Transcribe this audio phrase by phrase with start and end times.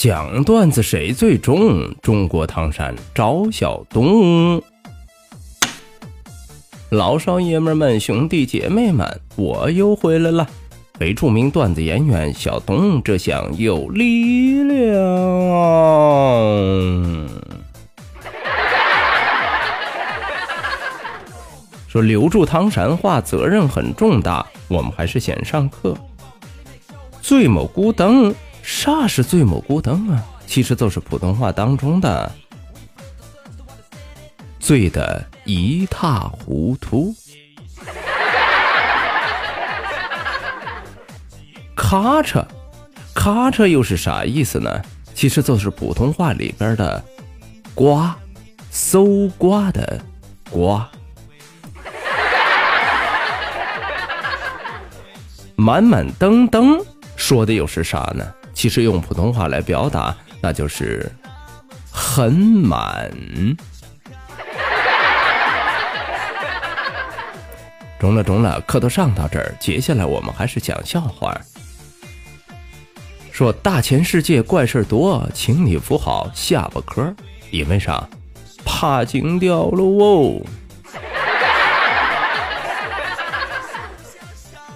[0.00, 1.92] 讲段子谁最重？
[2.00, 4.62] 中国唐山赵小东，
[6.90, 10.48] 老少爷们们、兄弟姐妹们，我又回来了。
[11.00, 14.78] 非著名段子演员小东，这厢有力量。
[21.88, 25.92] 说留住唐山话责任很重大，我们还是先上课。
[27.20, 28.32] 醉某孤灯。
[28.70, 30.22] 啥是醉蘑菇灯啊？
[30.46, 32.30] 其实就是普通话当中的
[34.60, 37.14] “醉得一塌糊涂”。
[41.74, 42.44] 咔嚓，
[43.14, 44.82] 咔嚓又是啥意思呢？
[45.14, 47.02] 其实就是普通话里边的
[47.74, 48.14] “瓜”，
[48.70, 49.98] 搜刮的
[50.52, 50.86] “瓜”。
[55.56, 56.78] 满满登登
[57.16, 58.34] 说的又是啥呢？
[58.58, 61.08] 其实用普通话来表达，那就是
[61.92, 63.08] 很满。
[68.00, 71.40] 中了中了，课都上到这儿，接下来我们还是讲笑话。
[73.30, 77.14] 说大千世界怪事多，请你扶好下巴壳，
[77.52, 78.08] 因为啥？
[78.64, 80.42] 怕惊掉了哦。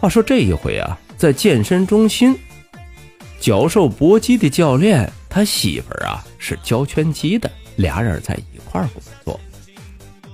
[0.01, 2.39] 话说这一回啊，在健身中心。
[3.43, 9.41] 教授搏击的教练，他媳妇儿啊是教拳击的，俩人在一块儿工作，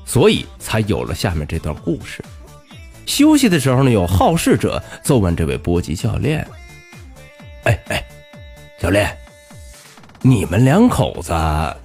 [0.05, 2.23] 所以才有了下面这段故事。
[3.07, 6.47] 休息的时候呢，有好事者就问这位搏击教练
[7.65, 8.07] ：“哎哎，
[8.79, 9.17] 教练，
[10.21, 11.33] 你们两口子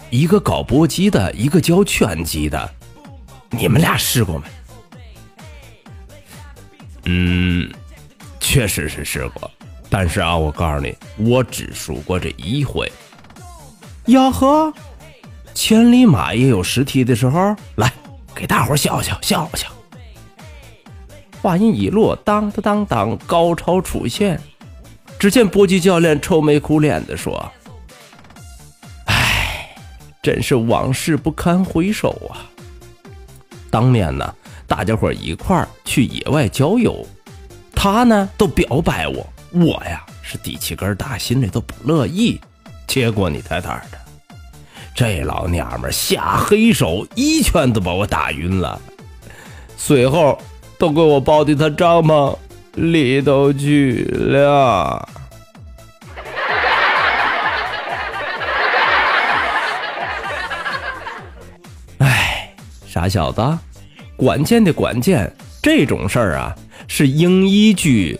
[0.10, 2.70] 一个搞搏击的，一个教拳击的，
[3.50, 4.46] 你们俩试过没
[7.08, 7.72] ？”“嗯，
[8.42, 9.50] 确实是试过。”
[9.96, 12.92] 但是啊，我告诉你，我只输过这一回。
[14.08, 14.74] 呀呵，
[15.54, 17.56] 千里马也有失蹄的时候。
[17.76, 17.94] 来，
[18.34, 19.68] 给大伙笑笑笑笑。
[21.44, 24.42] 话音一落，当当当当，高潮出现。
[25.20, 27.52] 只见搏击教练愁眉苦脸的说
[29.06, 29.76] ：“哎，
[30.24, 32.50] 真是往事不堪回首啊！
[33.70, 34.34] 当年呢，
[34.66, 37.06] 大家伙一块儿去野外郊游，
[37.76, 42.42] 他呢都表白我。”我呀是第七根大心里都不乐意，
[42.88, 43.98] 结果你猜猜的，
[44.96, 48.82] 这老娘们下黑手一拳都把我打晕了，
[49.78, 50.42] 随后
[50.80, 52.36] 都给我抱进他帐篷
[52.74, 55.08] 里头去了。
[62.00, 62.56] 哎，
[62.88, 63.60] 傻小子，
[64.16, 65.32] 管见的管见，
[65.62, 66.56] 这种事儿啊
[66.88, 68.20] 是应依据。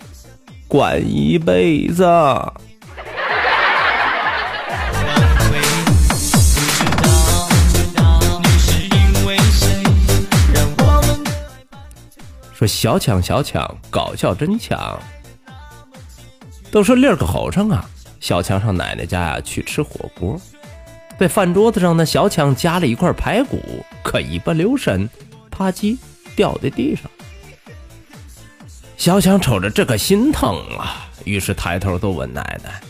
[0.74, 2.04] 管一辈子。
[12.56, 15.00] 说小强小强，搞笑真强。
[16.72, 17.86] 都说六个好生啊，
[18.20, 20.42] 小强上奶奶家呀去吃火锅，
[21.20, 23.62] 在饭桌子上呢，小强夹了一块排骨，
[24.04, 25.08] 可一不留神，
[25.52, 25.96] 啪叽
[26.36, 27.04] 掉在地上。
[29.04, 32.82] 小强瞅着这个心疼啊，于是抬头都问奶奶：“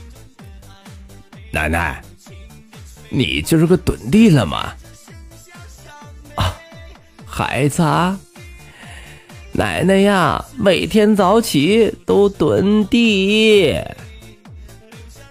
[1.49, 2.03] 奶奶，
[3.09, 4.71] 你今儿个蹲地了吗？”
[6.37, 6.53] 啊，
[7.25, 8.15] 孩子，啊
[9.53, 13.75] 奶奶呀，每天早起都蹲地。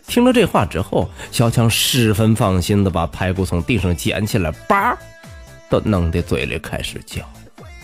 [0.09, 4.99] 听了这话之后，小强十分放心的把排骨从地上捡起来，叭，
[5.71, 7.23] 都弄得嘴里开始嚼。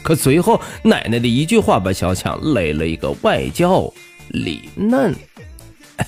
[0.08, 3.92] 可随后，奶奶的一句话把小强累了一个外焦
[4.28, 5.14] 里嫩。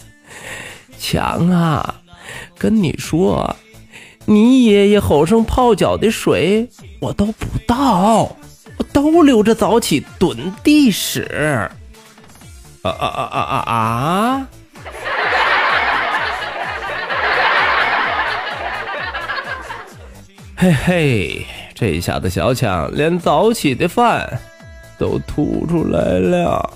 [0.99, 2.01] 强啊，
[2.57, 3.55] 跟你说，
[4.25, 6.67] 你爷爷吼声泡脚的水
[6.99, 8.35] 我都不倒，
[8.79, 11.69] 我都留着早起蹲地使。
[12.81, 14.49] 啊啊啊啊啊啊！
[20.57, 21.47] 嘿 嘿。
[21.81, 24.39] 这下子，小强连早起的饭
[24.99, 26.75] 都吐出来了。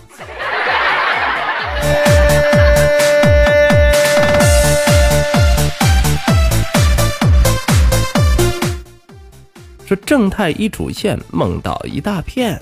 [9.87, 12.59] 说正太一出现，梦到一大片。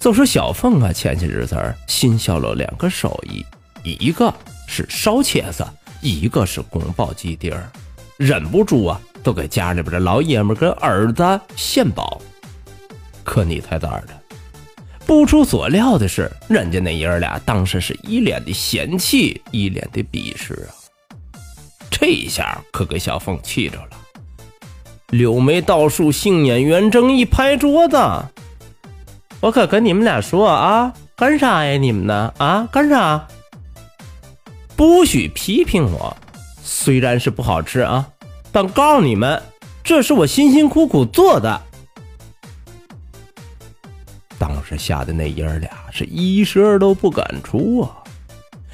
[0.00, 1.56] 就说小凤啊，前些日子
[1.86, 3.46] 新销了两个手艺，
[3.84, 4.34] 一个
[4.66, 5.64] 是烧茄子，
[6.00, 7.70] 一个是宫保鸡丁儿，
[8.16, 12.20] 忍不住啊，都给家里边的老爷们跟儿子献宝。
[13.24, 14.08] 可你猜咋的？
[15.06, 20.70] 不出所料的是，人家那爷儿俩当时是一脸的嫌弃，一脸的鄙视啊！
[21.90, 23.90] 这一下可给小凤气着了，
[25.08, 27.96] 柳眉倒竖，杏眼圆睁，一拍桌子。
[29.40, 32.32] 我可跟你们俩说啊，干啥呀你们呢？
[32.38, 33.26] 啊，干啥？
[34.76, 36.16] 不许批评我，
[36.62, 38.08] 虽然是不好吃啊，
[38.52, 39.40] 但告诉你们，
[39.82, 41.60] 这是我辛辛苦苦做的。
[44.38, 47.98] 当时吓得那爷儿俩是一声都不敢出啊！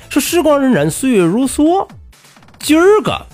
[0.08, 1.86] 说时光荏苒，岁月如梭，
[2.60, 3.26] 今儿个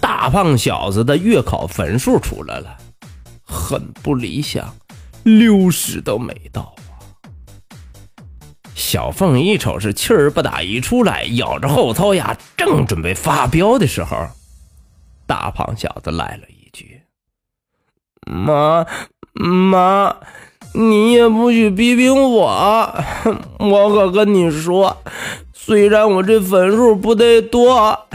[0.00, 2.76] 大胖小子的月考分数出来了，
[3.44, 4.74] 很不理想，
[5.22, 6.82] 六十都没到啊。
[8.74, 14.28] 小凤一瞅是气儿不打一处来，咬着后槽牙，正准备发飙的时候，
[15.26, 17.02] 大胖小子来了一句
[18.26, 18.86] ：“妈
[19.34, 20.16] 妈，
[20.72, 22.94] 你也不许批评我，
[23.58, 24.96] 我可跟你说，
[25.52, 28.06] 虽然我这分数不得多，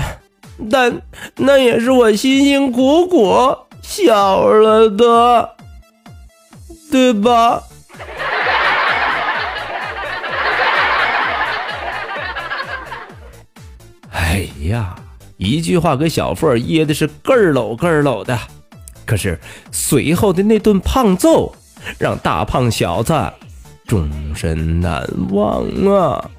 [0.72, 1.02] 但
[1.38, 5.56] 那也是我辛辛苦苦小了的，
[6.92, 7.63] 对吧？”
[14.13, 14.96] 哎呀，
[15.44, 18.38] 一句话给小凤噎的是咯儿搂咯儿搂的。
[19.08, 19.40] 可是
[19.72, 21.56] 随后的那顿胖揍，
[21.98, 23.12] 让大胖小子
[23.88, 26.30] 终身难忘啊！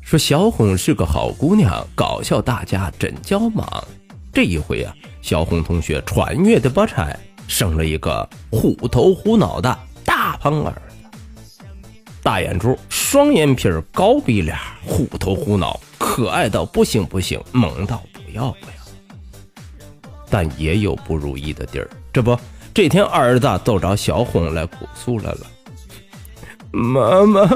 [0.00, 3.84] 说小红是个好姑娘，搞笑大家真叫忙。
[4.32, 7.14] 这一回啊，小红同学穿越的不差，
[7.48, 11.64] 生了一个虎头虎脑的大胖儿子，
[12.22, 18.72] 大眼珠，双眼皮，高鼻梁，虎头虎脑，可爱到不行不行，萌到不要不要。
[20.30, 22.38] 但也有不如意的地儿，这不，
[22.74, 25.40] 这天儿子都找小红来哭诉来了，
[26.70, 27.50] 妈妈，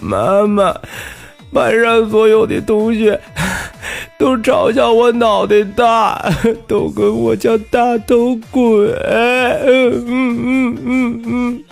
[0.00, 0.76] 妈妈，
[1.52, 3.18] 班上所有的同学。
[4.18, 6.32] 都嘲笑我脑袋大，
[6.66, 8.62] 都跟我叫大头鬼。
[9.62, 11.64] 嗯嗯嗯嗯。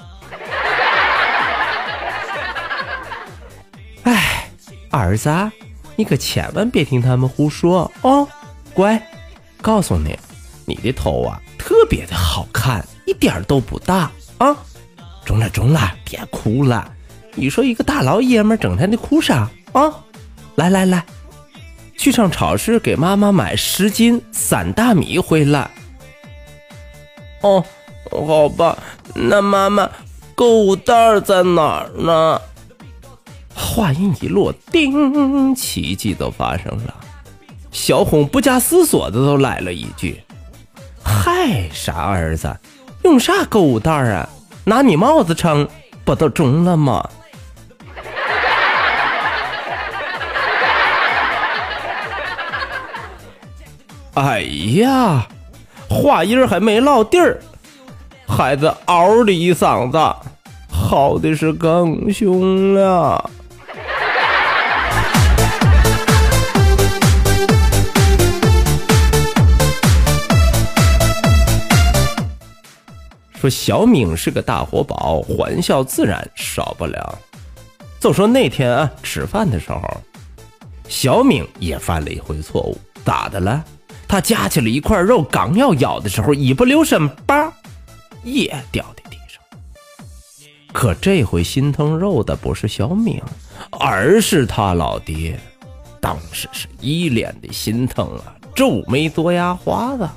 [4.03, 4.47] 哎，
[4.91, 5.31] 儿子，
[5.97, 8.29] 你可千万别听他们胡说哦。
[8.75, 9.01] 乖，
[9.63, 10.19] 告诉你，
[10.67, 14.55] 你的头啊特别的好看，一点都不大啊。
[15.25, 16.93] 中了中了，别哭了。
[17.35, 19.91] 你说一个大老爷们整天的哭啥啊？
[20.57, 21.03] 来来来。
[22.05, 25.71] 去上超市给妈妈买十斤散大米回来。
[27.41, 27.65] 哦，
[28.11, 28.77] 好吧，
[29.15, 29.89] 那妈妈
[30.35, 32.39] 购物袋在哪儿呢？
[33.55, 36.95] 话音一落，叮，奇迹都发生了。
[37.73, 40.23] 小红不假思索的都来了一句
[41.03, 42.55] ：“嗨，傻儿子，
[43.05, 44.29] 用啥购物袋啊？
[44.65, 45.67] 拿你帽子称，
[46.05, 47.09] 不都中了吗？”
[54.15, 54.43] 哎
[54.77, 55.27] 呀，
[55.89, 57.41] 话音儿还没落地儿，
[58.29, 59.99] 孩子嗷的一嗓子，
[60.71, 63.29] 嚎的是更凶了。
[73.41, 77.19] 说小敏是个大活宝，欢笑自然少不了。
[77.99, 79.83] 就说那天啊，吃饭的时候，
[80.89, 83.65] 小敏也犯了一回错误，咋的了？
[84.15, 87.53] 他夹起了一块肉，刚要咬的时候，一不留神，叭，
[88.23, 89.43] 也掉在地上。
[90.73, 93.21] 可这回心疼肉的不是小敏，
[93.73, 95.37] 而是他老爹。
[96.01, 100.09] 当时是一脸的心疼啊，皱眉嘬牙花子，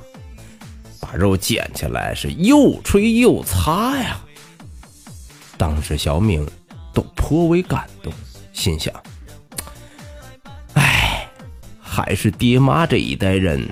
[1.00, 4.16] 把肉捡起来是又吹又擦呀。
[5.56, 6.46] 当时小敏
[6.94, 8.12] 都颇为感动，
[8.52, 8.94] 心想：
[10.74, 11.28] 哎，
[11.80, 13.68] 还是爹妈这一代人。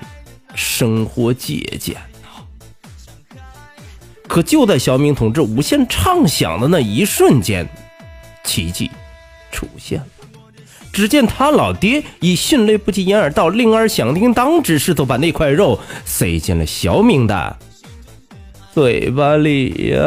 [0.57, 1.95] 生活借鉴。
[4.27, 7.65] 可就在小明同志无限畅想的那一瞬间，
[8.43, 8.91] 奇迹
[9.51, 10.05] 出现了。
[10.91, 17.57] 只见他老爹以迅雷不及掩耳盗铃儿响叮当之势，都把那块肉塞进了小明的
[18.73, 20.01] 嘴巴里呀、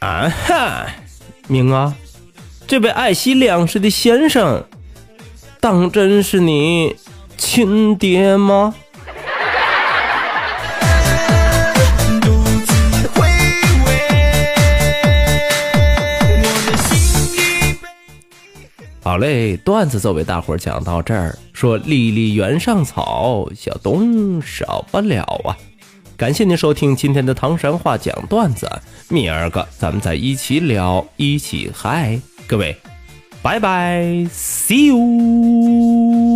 [0.00, 0.86] 啊哈，
[1.48, 1.96] 明啊！
[2.66, 4.64] 这位爱惜粮食的先生，
[5.60, 6.96] 当真是你
[7.36, 8.74] 亲爹吗？
[19.04, 21.36] 好嘞，段子就为大伙讲到这儿。
[21.52, 25.52] 说离离原上草，小东少不了啊！
[26.16, 28.70] 感谢您收听今天的唐山话讲段子，
[29.08, 32.76] 明儿个咱们再一起聊，一起嗨，各位
[33.42, 36.31] 拜拜 see you